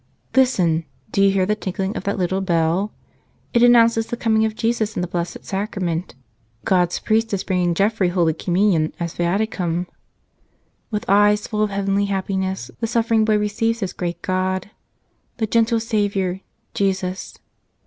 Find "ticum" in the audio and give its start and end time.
9.37-9.85